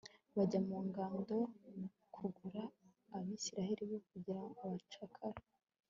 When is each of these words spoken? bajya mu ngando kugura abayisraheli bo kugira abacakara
bajya 0.35 0.59
mu 0.67 0.77
ngando 0.87 1.37
kugura 2.15 2.63
abayisraheli 3.15 3.83
bo 3.91 3.97
kugira 4.07 4.41
abacakara 4.63 5.41